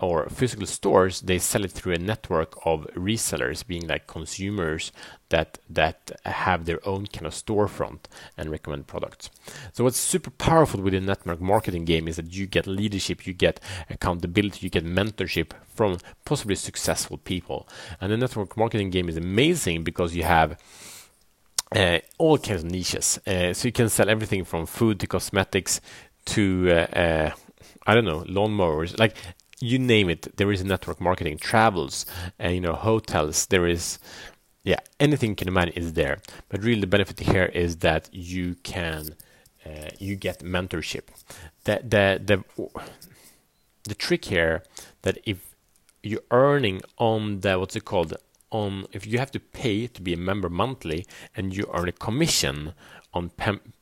or 0.00 0.28
physical 0.28 0.66
stores 0.66 1.20
they 1.22 1.38
sell 1.38 1.64
it 1.64 1.70
through 1.72 1.94
a 1.94 1.98
network 1.98 2.54
of 2.66 2.86
resellers 2.94 3.66
being 3.66 3.86
like 3.86 4.06
consumers 4.06 4.92
that 5.30 5.58
that 5.70 6.10
have 6.24 6.64
their 6.64 6.86
own 6.86 7.06
kind 7.06 7.26
of 7.26 7.32
storefront 7.32 8.00
and 8.36 8.50
recommend 8.50 8.86
products. 8.86 9.30
So 9.72 9.84
what's 9.84 9.98
super 9.98 10.30
powerful 10.30 10.80
with 10.82 10.92
the 10.92 11.00
network 11.00 11.40
marketing 11.40 11.84
game 11.84 12.08
is 12.08 12.16
that 12.16 12.34
you 12.34 12.46
get 12.46 12.66
leadership 12.66 13.26
you 13.26 13.32
get 13.32 13.60
accountability 13.88 14.58
you 14.62 14.70
get 14.70 14.84
mentorship 14.84 15.52
from 15.74 15.98
possibly 16.24 16.54
successful 16.54 17.18
people. 17.18 17.68
And 18.00 18.12
the 18.12 18.16
network 18.16 18.56
marketing 18.56 18.90
game 18.90 19.08
is 19.08 19.16
amazing 19.16 19.84
because 19.84 20.14
you 20.14 20.24
have 20.24 20.58
uh, 21.72 21.98
all 22.18 22.38
kinds 22.38 22.64
of 22.64 22.70
niches. 22.70 23.18
Uh, 23.26 23.52
so 23.52 23.68
you 23.68 23.72
can 23.72 23.88
sell 23.88 24.08
everything 24.08 24.44
from 24.44 24.66
food 24.66 25.00
to 25.00 25.06
cosmetics 25.06 25.80
to 26.26 26.70
uh, 26.70 26.98
uh 26.98 27.30
I 27.86 27.94
don't 27.94 28.04
know 28.04 28.22
lawnmowers, 28.22 28.98
like 28.98 29.16
you 29.60 29.78
name 29.78 30.08
it. 30.08 30.36
There 30.36 30.50
is 30.52 30.64
network 30.64 31.00
marketing, 31.00 31.38
travels, 31.38 32.06
and 32.38 32.50
uh, 32.50 32.54
you 32.54 32.60
know 32.60 32.74
hotels. 32.74 33.46
There 33.46 33.66
is 33.66 33.98
yeah 34.62 34.80
anything 34.98 35.30
you 35.30 35.36
can 35.36 35.48
imagine 35.48 35.74
is 35.74 35.92
there. 35.92 36.18
But 36.48 36.62
really 36.62 36.80
the 36.80 36.86
benefit 36.86 37.20
here 37.20 37.46
is 37.46 37.76
that 37.78 38.08
you 38.12 38.56
can 38.62 39.16
uh, 39.66 39.90
you 39.98 40.16
get 40.16 40.40
mentorship. 40.40 41.04
The 41.64 41.80
the 41.82 42.20
the 42.24 42.82
the 43.84 43.94
trick 43.94 44.26
here 44.26 44.62
that 45.02 45.18
if 45.24 45.54
you're 46.02 46.28
earning 46.30 46.80
on 46.98 47.40
the 47.40 47.58
what's 47.58 47.76
it 47.76 47.84
called 47.84 48.14
on 48.54 48.86
if 48.92 49.04
you 49.06 49.18
have 49.18 49.32
to 49.32 49.40
pay 49.40 49.86
to 49.88 50.00
be 50.00 50.14
a 50.14 50.16
member 50.16 50.48
monthly 50.48 51.04
and 51.36 51.56
you 51.56 51.68
earn 51.74 51.88
a 51.88 51.92
commission 51.92 52.72
on 53.12 53.32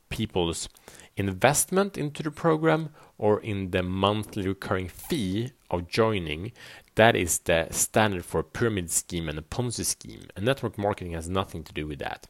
people's 0.09 0.67
investment 1.15 1.95
into 1.95 2.23
the 2.23 2.31
program 2.31 2.89
or 3.19 3.39
in 3.39 3.69
the 3.69 3.83
monthly 3.83 4.47
recurring 4.47 4.87
fee 4.87 5.51
of 5.69 5.87
joining 5.87 6.51
that 6.95 7.15
is 7.15 7.39
the 7.39 7.67
standard 7.71 8.23
for 8.23 8.39
a 8.39 8.43
pyramid 8.43 8.91
scheme 8.91 9.27
and 9.27 9.39
a 9.39 9.41
ponzi 9.41 9.83
scheme. 9.83 10.27
And 10.35 10.45
network 10.45 10.77
marketing 10.77 11.13
has 11.13 11.27
nothing 11.27 11.63
to 11.63 11.73
do 11.73 11.87
with 11.87 11.99
that. 11.99 12.27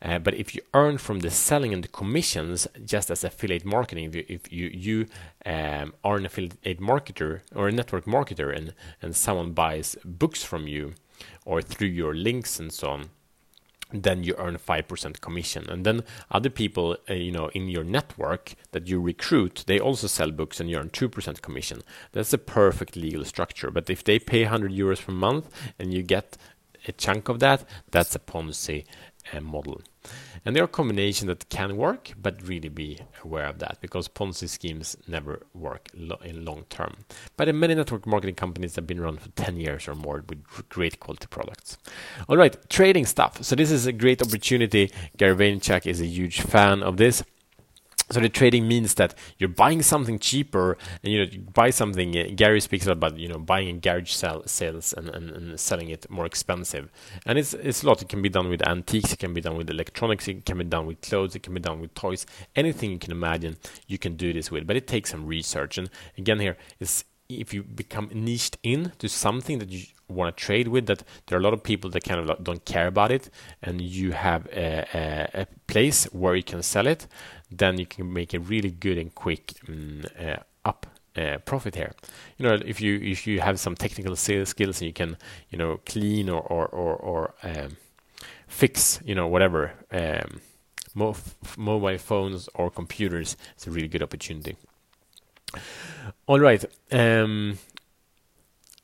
Uh, 0.00 0.20
but 0.20 0.34
if 0.34 0.54
you 0.54 0.62
earn 0.72 0.98
from 0.98 1.18
the 1.20 1.30
selling 1.30 1.72
and 1.74 1.82
the 1.82 1.88
commissions 1.88 2.68
just 2.84 3.10
as 3.10 3.24
affiliate 3.24 3.64
marketing 3.64 4.04
if 4.04 4.14
you 4.14 4.24
if 4.28 4.52
you, 4.52 4.66
you 4.72 5.06
um, 5.44 5.94
are 6.04 6.16
an 6.16 6.26
affiliate 6.26 6.80
marketer 6.80 7.40
or 7.54 7.66
a 7.68 7.72
network 7.72 8.04
marketer 8.04 8.54
and 8.56 8.72
and 9.02 9.16
someone 9.16 9.52
buys 9.52 9.96
books 10.04 10.44
from 10.44 10.68
you 10.68 10.94
or 11.48 11.62
through 11.62 11.88
your 11.88 12.14
links 12.14 12.60
and 12.60 12.72
so 12.72 12.90
on 12.90 13.10
then 13.90 14.22
you 14.22 14.34
earn 14.36 14.58
5% 14.58 15.20
commission. 15.22 15.66
And 15.70 15.86
then 15.86 16.02
other 16.30 16.50
people 16.50 16.98
uh, 17.08 17.14
you 17.14 17.32
know 17.32 17.48
in 17.48 17.68
your 17.68 17.84
network 17.84 18.54
that 18.72 18.86
you 18.86 19.00
recruit 19.00 19.64
they 19.66 19.80
also 19.80 20.06
sell 20.06 20.30
books 20.30 20.60
and 20.60 20.68
you 20.68 20.76
earn 20.76 20.90
2% 20.90 21.40
commission. 21.40 21.80
That's 22.12 22.34
a 22.34 22.38
perfect 22.38 22.96
legal 22.96 23.24
structure. 23.24 23.70
But 23.70 23.88
if 23.88 24.04
they 24.04 24.18
pay 24.18 24.42
100 24.42 24.72
euros 24.72 25.04
per 25.04 25.12
month 25.12 25.48
and 25.78 25.94
you 25.94 26.02
get 26.02 26.36
a 26.86 26.92
chunk 26.92 27.28
of 27.28 27.40
that 27.40 27.64
that's 27.90 28.14
a 28.14 28.18
ponzi 28.18 28.84
uh, 29.34 29.40
model 29.40 29.80
and 30.44 30.54
there 30.54 30.62
are 30.64 30.68
combinations 30.68 31.26
that 31.26 31.48
can 31.48 31.76
work, 31.76 32.12
but 32.20 32.46
really 32.46 32.68
be 32.68 32.98
aware 33.24 33.46
of 33.46 33.58
that 33.58 33.78
because 33.80 34.08
Ponzi 34.08 34.48
schemes 34.48 34.96
never 35.06 35.42
work 35.54 35.88
lo- 35.94 36.20
in 36.24 36.44
long 36.44 36.64
term. 36.70 36.94
But 37.36 37.48
in 37.48 37.58
many 37.58 37.74
network 37.74 38.06
marketing 38.06 38.36
companies 38.36 38.76
have 38.76 38.86
been 38.86 38.98
around 38.98 39.20
for 39.20 39.30
10 39.30 39.56
years 39.56 39.88
or 39.88 39.94
more 39.94 40.24
with 40.28 40.68
great 40.68 41.00
quality 41.00 41.26
products. 41.28 41.78
All 42.28 42.36
right, 42.36 42.56
trading 42.70 43.06
stuff. 43.06 43.42
So 43.42 43.56
this 43.56 43.70
is 43.70 43.86
a 43.86 43.92
great 43.92 44.22
opportunity. 44.22 44.90
Gary 45.16 45.34
Vaynerchuk 45.34 45.86
is 45.86 46.00
a 46.00 46.06
huge 46.06 46.40
fan 46.40 46.82
of 46.82 46.96
this. 46.96 47.22
So 48.10 48.20
the 48.20 48.28
trading 48.28 48.66
means 48.66 48.94
that 48.94 49.14
you're 49.38 49.48
buying 49.48 49.82
something 49.82 50.18
cheaper, 50.18 50.78
and 51.02 51.12
you 51.12 51.18
know 51.18 51.30
you 51.30 51.40
buy 51.40 51.70
something. 51.70 52.16
Uh, 52.16 52.28
Gary 52.34 52.60
speaks 52.60 52.86
about 52.86 53.18
you 53.18 53.28
know 53.28 53.38
buying 53.38 53.68
in 53.68 53.80
garage 53.80 54.10
sales 54.10 54.94
and, 54.96 55.08
and, 55.10 55.30
and, 55.30 55.60
selling 55.60 55.90
it 55.90 56.08
more 56.10 56.24
expensive, 56.24 56.90
and 57.26 57.38
it's 57.38 57.52
it's 57.54 57.82
a 57.82 57.86
lot. 57.86 58.00
It 58.00 58.08
can 58.08 58.22
be 58.22 58.30
done 58.30 58.48
with 58.48 58.66
antiques, 58.66 59.12
it 59.12 59.18
can 59.18 59.34
be 59.34 59.40
done 59.40 59.56
with 59.56 59.68
electronics, 59.68 60.26
it 60.28 60.46
can 60.46 60.58
be 60.58 60.64
done 60.64 60.86
with 60.86 61.00
clothes, 61.02 61.36
it 61.36 61.42
can 61.42 61.52
be 61.52 61.60
done 61.60 61.80
with 61.80 61.94
toys. 61.94 62.24
Anything 62.56 62.92
you 62.92 62.98
can 62.98 63.12
imagine, 63.12 63.56
you 63.86 63.98
can 63.98 64.16
do 64.16 64.32
this 64.32 64.50
with. 64.50 64.66
But 64.66 64.76
it 64.76 64.86
takes 64.86 65.10
some 65.10 65.26
research, 65.26 65.76
and 65.76 65.90
again 66.16 66.40
here 66.40 66.56
is 66.80 67.04
if 67.28 67.52
you 67.52 67.62
become 67.62 68.08
niched 68.14 68.56
in 68.62 68.92
to 68.98 69.06
something 69.06 69.58
that 69.58 69.68
you 69.68 69.84
want 70.08 70.34
to 70.34 70.42
trade 70.42 70.68
with 70.68 70.86
that 70.86 71.02
there 71.26 71.36
are 71.36 71.40
a 71.40 71.44
lot 71.44 71.52
of 71.52 71.62
people 71.62 71.90
that 71.90 72.02
kind 72.02 72.18
of 72.18 72.42
don't 72.42 72.64
care 72.64 72.86
about 72.86 73.10
it 73.10 73.28
and 73.62 73.82
you 73.82 74.12
have 74.12 74.46
a, 74.46 74.86
a, 74.94 75.42
a 75.42 75.46
place 75.66 76.04
where 76.06 76.34
you 76.34 76.42
can 76.42 76.62
sell 76.62 76.86
it 76.86 77.06
then 77.50 77.78
you 77.78 77.84
can 77.84 78.10
make 78.10 78.32
a 78.32 78.40
really 78.40 78.70
good 78.70 78.96
and 78.96 79.14
quick 79.14 79.52
um, 79.68 80.02
uh, 80.18 80.36
up 80.64 80.86
uh, 81.16 81.38
profit 81.38 81.74
here. 81.74 81.92
You 82.36 82.46
know, 82.46 82.58
if 82.64 82.80
you 82.80 82.96
if 82.96 83.26
you 83.26 83.40
have 83.40 83.58
some 83.58 83.74
technical 83.74 84.14
sales 84.14 84.50
skills 84.50 84.80
and 84.80 84.86
you 84.86 84.92
can 84.92 85.16
you 85.50 85.58
know 85.58 85.80
clean 85.84 86.28
or 86.28 86.42
or 86.42 86.66
or, 86.66 86.94
or 86.96 87.34
um, 87.42 87.76
fix 88.46 89.00
you 89.04 89.14
know 89.14 89.26
whatever 89.26 89.72
um, 89.90 90.40
mo- 90.94 91.16
mobile 91.56 91.98
phones 91.98 92.48
or 92.54 92.70
computers, 92.70 93.36
it's 93.54 93.66
a 93.66 93.70
really 93.70 93.88
good 93.88 94.02
opportunity. 94.02 94.56
All 96.26 96.40
right. 96.40 96.64
Um, 96.90 97.58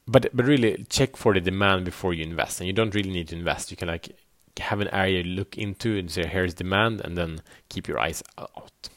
but 0.06 0.35
but 0.35 0.47
really 0.47 0.85
check 0.88 1.16
for 1.16 1.35
the 1.35 1.40
demand 1.40 1.85
before 1.85 2.12
you 2.12 2.23
invest 2.23 2.61
and 2.61 2.66
you 2.66 2.73
don't 2.73 2.94
really 2.94 3.11
need 3.11 3.28
to 3.28 3.37
invest 3.37 3.71
you 3.71 3.76
can 3.76 3.88
like 3.88 4.16
have 4.59 4.80
an 4.80 4.88
area 4.88 5.23
you 5.23 5.35
look 5.35 5.56
into 5.59 5.97
and 5.97 6.11
say 6.11 6.26
here's 6.26 6.54
demand 6.54 7.00
and 7.00 7.16
then 7.16 7.40
keep 7.68 7.88
your 7.88 7.99
eyes 7.99 8.23
out 8.38 8.88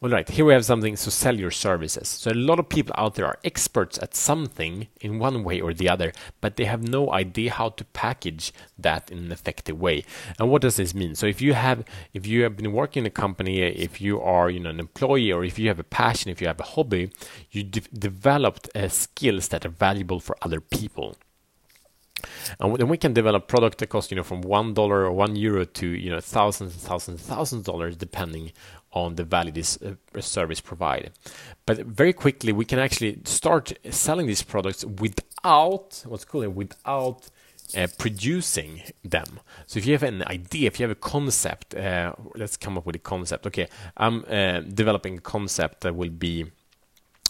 All 0.00 0.10
right, 0.10 0.28
here 0.28 0.44
we 0.44 0.52
have 0.52 0.64
something. 0.64 0.94
So 0.94 1.10
sell 1.10 1.36
your 1.36 1.50
services. 1.50 2.06
So 2.06 2.30
a 2.30 2.32
lot 2.32 2.60
of 2.60 2.68
people 2.68 2.94
out 2.96 3.16
there 3.16 3.26
are 3.26 3.40
experts 3.42 3.98
at 3.98 4.14
something 4.14 4.86
in 5.00 5.18
one 5.18 5.42
way 5.42 5.60
or 5.60 5.74
the 5.74 5.88
other, 5.88 6.12
but 6.40 6.54
they 6.54 6.66
have 6.66 6.88
no 6.88 7.12
idea 7.12 7.50
how 7.50 7.70
to 7.70 7.84
package 7.86 8.52
that 8.78 9.10
in 9.10 9.18
an 9.18 9.32
effective 9.32 9.80
way. 9.80 10.04
And 10.38 10.50
what 10.50 10.62
does 10.62 10.76
this 10.76 10.94
mean? 10.94 11.16
So 11.16 11.26
if 11.26 11.42
you 11.42 11.54
have 11.54 11.84
if 12.14 12.28
you 12.28 12.44
have 12.44 12.56
been 12.56 12.72
working 12.72 13.02
in 13.02 13.06
a 13.08 13.10
company, 13.10 13.60
if 13.60 14.00
you 14.00 14.20
are 14.20 14.48
you 14.48 14.60
know 14.60 14.70
an 14.70 14.78
employee, 14.78 15.32
or 15.32 15.42
if 15.44 15.58
you 15.58 15.66
have 15.66 15.80
a 15.80 15.90
passion, 16.02 16.30
if 16.30 16.40
you 16.40 16.46
have 16.46 16.60
a 16.60 16.70
hobby, 16.74 17.10
you 17.50 17.64
de- 17.64 17.80
developed 17.80 18.70
uh, 18.76 18.88
skills 18.88 19.48
that 19.48 19.66
are 19.66 19.76
valuable 19.86 20.20
for 20.20 20.36
other 20.42 20.60
people 20.60 21.16
and 22.60 22.76
then 22.76 22.88
we 22.88 22.96
can 22.96 23.12
develop 23.12 23.48
product 23.48 23.78
that 23.78 23.88
cost 23.88 24.10
you 24.10 24.16
know 24.16 24.22
from 24.22 24.40
one 24.40 24.74
dollar 24.74 25.04
or 25.04 25.12
one 25.12 25.36
euro 25.36 25.64
to 25.64 25.86
you 25.86 26.10
know 26.10 26.20
thousands 26.20 26.72
and 26.74 26.82
thousands 26.82 27.20
and 27.20 27.36
thousands 27.36 27.60
of 27.60 27.66
dollars 27.66 27.96
depending 27.96 28.52
on 28.92 29.16
the 29.16 29.24
value 29.24 29.52
this 29.52 29.78
uh, 29.82 30.20
service 30.20 30.60
provide. 30.60 31.10
But 31.66 31.78
very 31.78 32.12
quickly, 32.12 32.52
we 32.52 32.64
can 32.64 32.78
actually 32.78 33.20
start 33.24 33.72
selling 33.90 34.26
these 34.26 34.42
products 34.42 34.84
without 34.84 36.02
what's 36.06 36.24
cool 36.24 36.48
without 36.48 37.28
uh, 37.76 37.86
producing 37.98 38.82
them. 39.04 39.40
So 39.66 39.78
if 39.78 39.86
you 39.86 39.92
have 39.92 40.02
an 40.02 40.22
idea, 40.26 40.68
if 40.68 40.80
you 40.80 40.84
have 40.84 40.90
a 40.90 40.94
concept, 41.00 41.74
uh, 41.74 42.14
let's 42.34 42.56
come 42.56 42.78
up 42.78 42.86
with 42.86 42.96
a 42.96 43.00
concept. 43.00 43.46
Okay, 43.46 43.68
I'm 43.96 44.24
uh, 44.28 44.60
developing 44.60 45.18
a 45.18 45.20
concept 45.20 45.82
that 45.82 45.94
will 45.94 46.10
be 46.10 46.46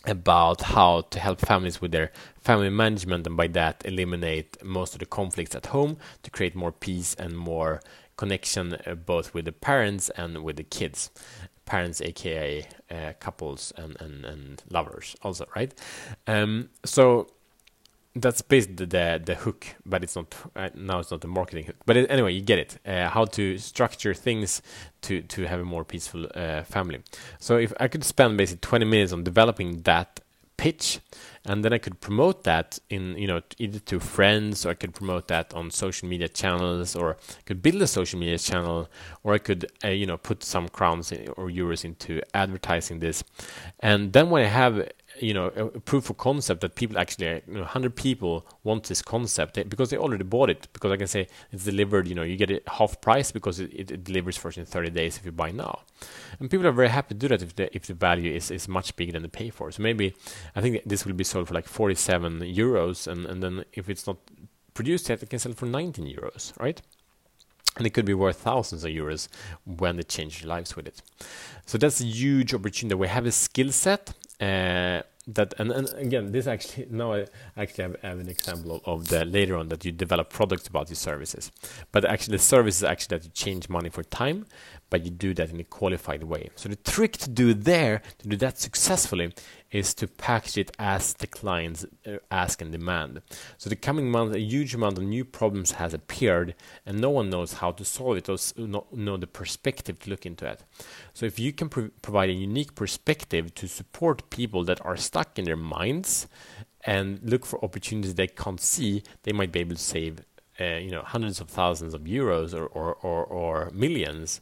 about 0.07 0.63
how 0.63 1.03
to 1.11 1.19
help 1.19 1.41
families 1.41 1.81
with 1.81 1.93
their 1.93 2.11
family 2.41 2.71
management 2.71 3.27
and 3.27 3.37
by 3.37 3.47
that 3.49 3.83
eliminate 3.85 4.63
most 4.65 4.95
of 4.95 5.01
the 5.01 5.07
conflicts 5.07 5.55
at 5.55 5.67
home 5.67 5.97
to 6.23 6.31
create 6.31 6.55
more 6.55 6.73
peace 6.73 7.15
and 7.15 7.37
more 7.37 7.81
connection 8.17 8.77
uh, 8.87 8.95
both 8.95 9.35
with 9.35 9.45
the 9.45 9.53
parents 9.53 10.11
and 10.11 10.43
with 10.45 10.57
the 10.57 10.65
kids. 10.65 11.11
Parents 11.65 12.01
aka 12.01 12.67
uh, 12.91 13.13
couples 13.21 13.73
and, 13.77 13.97
and, 14.01 14.25
and 14.25 14.63
lovers 14.71 15.17
also 15.23 15.47
right? 15.55 15.75
Um, 16.27 16.71
so 16.85 17.29
that's 18.21 18.43
basically 18.43 18.87
the 18.87 19.21
the 19.25 19.35
hook 19.35 19.67
but 19.85 20.03
it's 20.03 20.17
not 20.17 20.35
uh, 20.57 20.69
now 20.75 20.99
it's 21.01 21.11
not 21.11 21.21
the 21.21 21.29
marketing 21.29 21.65
hook. 21.65 21.77
But 21.87 21.97
it, 21.97 22.11
anyway 22.11 22.33
you 22.33 22.43
get 22.43 22.59
it. 22.59 22.79
Uh, 22.87 23.09
how 23.09 23.25
to 23.27 23.59
structure 23.59 24.15
things 24.15 24.63
to 25.03 25.23
to 25.23 25.47
have 25.47 25.61
a 25.61 25.65
more 25.65 25.85
peaceful 25.85 26.27
uh, 26.35 26.63
family. 26.63 27.01
So 27.39 27.57
if 27.57 27.73
i 27.81 27.89
could 27.89 28.05
spend 28.05 28.37
basically 28.37 28.61
20 28.61 28.85
minutes 28.85 29.13
on 29.13 29.25
developing 29.25 29.83
that 29.83 30.21
pitch 30.59 31.01
and 31.47 31.65
then 31.65 31.73
I 31.73 31.79
could 31.79 32.01
promote 32.01 32.45
that 32.45 32.79
in 32.91 33.17
you 33.17 33.27
know 33.27 33.41
either 33.59 33.79
to 33.79 34.01
friends 34.01 34.67
or 34.67 34.71
I 34.71 34.75
could 34.75 34.95
promote 34.95 35.29
that 35.29 35.55
on 35.55 35.71
social 35.71 36.09
media 36.09 36.29
channels 36.29 36.95
or 36.95 37.17
I 37.17 37.43
could 37.47 37.63
build 37.63 37.81
a 37.81 37.87
social 37.87 38.19
media 38.19 38.39
channel 38.39 38.91
or 39.23 39.35
I 39.35 39.39
could 39.39 39.71
uh, 39.83 39.89
you 39.89 40.05
know 40.05 40.19
put 40.19 40.45
some 40.45 40.69
crowns 40.69 41.11
or 41.13 41.49
euros 41.49 41.85
into 41.85 42.21
advertising 42.35 42.99
this. 42.99 43.25
And 43.81 44.13
then 44.13 44.29
when 44.29 44.45
I 44.45 44.49
have 44.49 44.91
you 45.21 45.35
know 45.35 45.47
a 45.47 45.81
proof 45.81 46.11
of 46.11 46.17
concept 46.17 46.61
that 46.61 46.75
people 46.75 46.99
actually 46.99 47.43
you 47.47 47.55
know 47.55 47.61
100 47.61 47.95
people 47.95 48.47
want 48.65 48.85
this 48.85 49.03
concept 49.03 49.59
eh, 49.59 49.63
because 49.63 49.91
they 49.91 49.97
already 49.97 50.25
bought 50.25 50.51
it 50.51 50.69
because 50.73 50.91
i 50.93 50.97
can 50.97 51.07
say 51.07 51.27
it's 51.53 51.65
delivered 51.65 52.07
you 52.07 52.15
know 52.15 52.23
you 52.23 52.37
get 52.37 52.51
it 52.51 52.63
half 52.69 53.01
price 53.01 53.31
because 53.33 53.61
it, 53.61 53.91
it, 53.91 54.05
delivers 54.05 54.37
first 54.37 54.59
in 54.59 54.65
30 54.65 54.91
days 54.91 55.17
if 55.17 55.25
you 55.25 55.33
buy 55.33 55.51
now 55.51 55.81
and 56.39 56.51
people 56.51 56.67
are 56.67 56.73
very 56.73 56.89
happy 56.89 57.15
to 57.15 57.15
do 57.15 57.29
that 57.29 57.43
if 57.43 57.55
the 57.57 57.75
if 57.75 57.87
the 57.87 57.95
value 57.95 58.33
is, 58.33 58.51
is 58.51 58.69
much 58.69 58.95
bigger 58.97 59.13
than 59.13 59.23
the 59.23 59.29
pay 59.29 59.51
for 59.51 59.71
so 59.71 59.83
maybe 59.83 60.15
i 60.57 60.61
think 60.61 60.83
this 60.85 61.05
will 61.05 61.15
be 61.15 61.25
sold 61.25 61.49
for 61.49 61.55
like 61.55 61.67
47 61.67 62.41
euros 62.41 63.07
and 63.07 63.27
and 63.27 63.43
then 63.43 63.65
if 63.73 63.89
it's 63.89 64.07
not 64.07 64.17
produced 64.75 65.09
yet 65.09 65.23
it 65.23 65.31
can 65.31 65.39
sell 65.39 65.53
for 65.53 65.67
19 65.67 66.05
euros 66.05 66.59
right 66.59 66.83
and 67.79 67.87
it 67.87 67.91
could 67.91 68.05
be 68.05 68.15
worth 68.15 68.39
thousands 68.39 68.85
of 68.85 68.91
euros 68.91 69.29
when 69.65 69.97
they 69.97 70.03
change 70.03 70.45
lives 70.45 70.75
with 70.77 70.87
it. 70.87 71.01
So 71.65 71.79
that's 71.79 72.01
a 72.01 72.05
huge 72.05 72.53
opportunity. 72.53 72.95
We 72.95 73.09
have 73.09 73.25
a 73.25 73.33
skill 73.33 73.71
set 73.71 74.15
uh, 74.41 75.03
that 75.29 75.53
and, 75.59 75.71
and 75.71 75.93
again 75.99 76.33
this 76.33 76.47
actually 76.47 76.87
now 76.91 77.13
I 77.13 77.27
actually 77.57 77.83
have, 77.83 77.97
have 78.03 78.19
an 78.19 78.29
example 78.29 78.77
of, 78.77 78.83
of, 78.87 79.09
the 79.09 79.25
later 79.25 79.57
on 79.57 79.69
that 79.69 79.85
you 79.85 79.93
develop 79.93 80.31
products 80.31 80.67
about 80.67 80.89
your 80.89 80.97
services. 80.97 81.53
But 81.93 82.05
actually 82.05 82.39
the 82.39 82.43
service 82.43 82.77
is 82.77 82.85
actually 82.85 83.19
that 83.19 83.25
you 83.25 83.31
change 83.35 83.69
money 83.69 83.91
for 83.91 84.03
time 84.03 84.47
but 84.91 85.05
you 85.05 85.11
do 85.11 85.35
that 85.35 85.51
in 85.51 85.61
a 85.61 85.65
qualified 85.65 86.25
way 86.25 86.49
so 86.55 86.69
the 86.69 86.77
trick 86.77 87.17
to 87.17 87.31
do 87.31 87.55
there 87.55 88.03
to 88.19 88.29
do 88.29 88.37
that 88.37 88.59
successfully 88.59 89.33
is 89.71 89.93
to 89.95 90.07
package 90.07 90.59
it 90.59 90.71
as 90.79 91.15
the 91.15 91.27
clients 91.27 91.85
uh, 92.07 92.17
ask 92.31 92.63
and 92.63 92.73
demand. 92.73 93.21
So 93.59 93.69
the 93.69 93.77
coming 93.77 94.11
month, 94.11 94.35
a 94.35 94.41
huge 94.41 94.75
amount 94.75 94.99
of 94.99 95.05
new 95.05 95.25
problems 95.25 95.73
has 95.73 95.93
appeared, 95.93 96.55
and 96.87 96.99
no 96.99 97.11
one 97.11 97.29
knows 97.31 97.55
how 97.55 97.73
to 97.73 97.85
solve 97.85 98.17
it 98.17 98.29
or 98.29 98.39
know 98.93 99.17
the 99.17 99.27
perspective 99.27 99.99
to 100.01 100.11
look 100.11 100.25
into 100.25 100.47
it. 100.47 100.63
So 101.13 101.27
if 101.27 101.39
you 101.39 101.53
can 101.53 101.69
pro- 101.69 101.91
provide 102.03 102.31
a 102.31 102.35
unique 102.35 102.75
perspective 102.75 103.55
to 103.57 103.69
support 103.69 104.31
people 104.31 104.65
that 104.65 104.85
are 104.85 104.97
stuck 104.97 105.39
in 105.39 105.45
their 105.45 105.57
minds 105.57 106.27
and 106.85 107.21
look 107.23 107.45
for 107.45 107.63
opportunities 107.63 108.15
they 108.15 108.27
can't 108.27 108.61
see, 108.61 109.03
they 109.25 109.33
might 109.33 109.53
be 109.53 109.61
able 109.61 109.77
to 109.77 109.83
save, 109.83 110.21
uh, 110.59 110.77
you 110.77 110.91
know, 110.91 111.03
hundreds 111.03 111.41
of 111.41 111.51
thousands 111.51 111.93
of 111.93 112.03
euros 112.03 112.55
or, 112.55 112.67
or, 112.67 112.95
or, 112.95 113.25
or 113.25 113.71
millions 113.75 114.41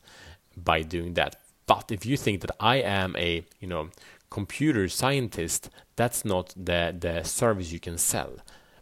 by 0.56 0.82
doing 0.82 1.14
that. 1.14 1.36
But 1.66 1.90
if 1.90 2.06
you 2.06 2.16
think 2.16 2.40
that 2.42 2.52
I 2.60 2.76
am 2.76 3.16
a, 3.16 3.44
you 3.60 3.68
know, 3.68 3.90
computer 4.30 4.88
scientist, 4.88 5.70
that's 5.96 6.24
not 6.24 6.54
the, 6.56 6.94
the 6.98 7.22
service 7.24 7.72
you 7.72 7.80
can 7.80 7.98
sell. 7.98 8.36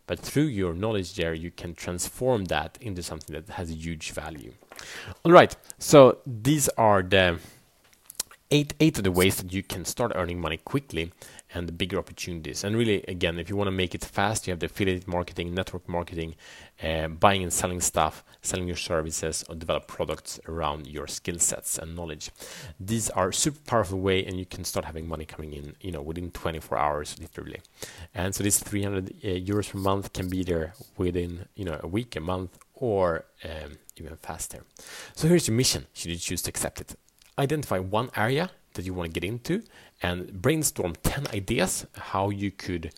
But 0.07 0.19
through 0.19 0.45
your 0.45 0.75
knowledge 0.75 1.15
there, 1.15 1.33
you 1.33 1.51
can 1.51 1.75
transform 1.75 2.45
that 2.47 2.77
into 2.81 3.03
something 3.03 3.35
that 3.35 3.55
has 3.55 3.71
a 3.71 3.75
huge 3.75 4.11
value. 4.11 4.53
All 5.25 5.33
right, 5.33 5.57
so 5.79 6.19
these 6.27 6.69
are 6.71 7.03
the 7.03 7.39
eight 8.55 8.73
eight 8.79 8.97
of 8.99 9.05
the 9.05 9.11
ways 9.11 9.37
that 9.37 9.53
you 9.53 9.63
can 9.65 9.85
start 9.85 10.13
earning 10.15 10.41
money 10.41 10.57
quickly 10.57 11.13
and 11.53 11.69
the 11.69 11.73
bigger 11.73 11.99
opportunities. 11.99 12.63
And 12.65 12.77
really, 12.77 13.03
again, 13.09 13.39
if 13.39 13.49
you 13.51 13.57
want 13.57 13.69
to 13.69 13.73
make 13.73 13.95
it 13.95 14.05
fast, 14.05 14.47
you 14.47 14.53
have 14.53 14.61
the 14.61 14.67
affiliate 14.67 15.07
marketing, 15.09 15.55
network 15.55 15.89
marketing, 15.89 16.35
uh, 16.83 17.09
buying 17.09 17.43
and 17.43 17.53
selling 17.53 17.81
stuff, 17.81 18.25
selling 18.43 18.67
your 18.67 18.77
services, 18.77 19.45
or 19.49 19.55
develop 19.55 19.87
products 19.89 20.39
around 20.49 20.87
your 20.87 21.07
skill 21.07 21.39
sets 21.39 21.79
and 21.79 21.95
knowledge. 21.97 22.31
These 22.79 23.11
are 23.11 23.33
super 23.33 23.61
powerful 23.67 24.01
way, 24.01 24.25
and 24.25 24.39
you 24.39 24.47
can 24.47 24.65
start 24.65 24.85
having 24.87 25.09
money 25.09 25.25
coming 25.25 25.53
in, 25.53 25.77
you 25.81 25.93
know, 25.93 26.03
within 26.03 26.31
24 26.31 26.79
hours, 26.79 27.17
literally. 27.21 27.61
And 28.15 28.35
so 28.35 28.43
this 28.45 28.59
300 28.61 29.09
uh, 29.09 29.27
euros 29.51 29.71
per 29.71 29.79
month 29.79 30.13
can 30.13 30.29
be 30.29 30.45
there 30.45 30.75
within, 30.97 31.47
you 31.55 31.65
know, 31.65 31.79
a 31.83 31.89
week, 31.89 32.17
a 32.17 32.21
month, 32.21 32.59
or 32.75 33.25
um, 33.45 33.79
even 33.97 34.17
faster. 34.17 34.65
So 35.15 35.29
here's 35.29 35.49
your 35.49 35.57
mission. 35.57 35.87
Should 35.93 36.11
you 36.11 36.19
choose 36.19 36.43
to 36.43 36.51
accept 36.51 36.81
it? 36.81 36.97
Identify 37.39 37.79
one 37.79 38.11
area 38.17 38.51
that 38.75 38.85
you 38.85 38.95
want 38.95 39.13
to 39.13 39.21
get 39.21 39.27
into 39.27 39.63
and 40.03 40.33
brainstorm 40.43 40.95
10 41.03 41.29
ideas 41.33 41.87
how 41.95 42.31
you 42.31 42.51
could 42.51 42.93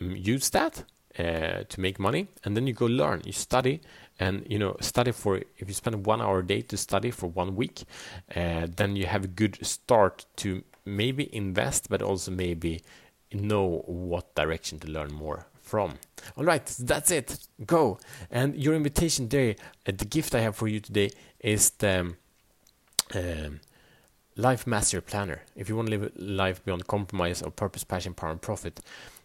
um, 0.00 0.16
use 0.16 0.50
that 0.50 0.84
uh, 1.18 1.64
to 1.68 1.80
make 1.80 1.98
money. 1.98 2.28
And 2.44 2.56
then 2.56 2.66
you 2.66 2.72
go 2.72 2.86
learn 2.86 3.22
you 3.24 3.32
study 3.32 3.80
and 4.18 4.46
you 4.48 4.58
know 4.58 4.76
study 4.80 5.12
for 5.12 5.36
if 5.36 5.68
you 5.68 5.74
spend 5.74 6.06
one 6.06 6.22
hour 6.22 6.40
a 6.40 6.46
day 6.46 6.62
to 6.62 6.76
study 6.76 7.10
for 7.10 7.26
one 7.26 7.54
week 7.54 7.84
uh, 8.34 8.66
then 8.76 8.96
you 8.96 9.06
have 9.06 9.24
a 9.24 9.28
good 9.28 9.64
start 9.64 10.24
to 10.36 10.62
maybe 10.84 11.34
invest 11.34 11.88
but 11.88 12.02
also 12.02 12.30
maybe 12.30 12.82
know 13.32 13.82
what 13.86 14.34
direction 14.34 14.78
to 14.78 14.88
learn 14.88 15.12
more 15.12 15.46
from. 15.60 15.94
All 16.36 16.44
right 16.44 16.64
that's 16.78 17.10
it. 17.10 17.38
Go. 17.66 17.98
And 18.30 18.56
your 18.56 18.74
invitation 18.74 19.28
there 19.28 19.56
uh, 19.86 19.92
the 19.96 20.04
gift 20.04 20.34
i 20.34 20.40
have 20.40 20.56
for 20.56 20.68
you 20.68 20.80
today 20.80 21.10
is 21.40 21.70
the 21.70 22.14
um, 23.14 23.60
Life 24.38 24.66
Master 24.66 25.00
Planner. 25.00 25.44
If 25.56 25.70
you 25.70 25.76
want 25.76 25.88
to 25.88 25.96
live 25.96 26.12
a 26.14 26.22
life 26.22 26.62
beyond 26.62 26.86
compromise 26.86 27.40
of 27.40 27.56
purpose, 27.56 27.84
passion, 27.84 28.12
power, 28.12 28.32
and 28.32 28.42
profit, 28.42 28.80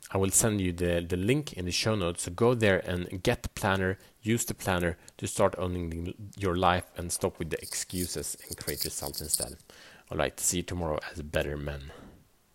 I 0.10 0.18
will 0.18 0.30
send 0.30 0.62
you 0.62 0.72
the, 0.72 1.06
the 1.06 1.18
link 1.18 1.51
in 1.51 1.65
the 1.65 1.72
show 1.72 1.96
notes. 1.96 2.24
So 2.24 2.32
go 2.32 2.53
there 2.53 2.80
and 2.80 3.22
get 3.22 3.44
the 3.44 3.50
planner, 3.50 3.98
use 4.22 4.46
the 4.46 4.53
planner 4.53 4.98
to 5.18 5.27
start 5.27 5.56
owning 5.58 6.13
your 6.38 6.56
life 6.56 6.86
and 6.96 7.12
stop 7.12 7.39
with 7.39 7.50
the 7.50 7.62
excuses 7.62 8.38
and 8.48 8.56
create 8.56 8.86
results 8.86 9.20
instead. 9.20 9.58
All 10.10 10.18
right, 10.18 10.39
see 10.39 10.58
you 10.58 10.63
tomorrow 10.63 11.00
as 11.12 11.20
a 11.20 11.25
better 11.25 11.58
men. 11.58 11.91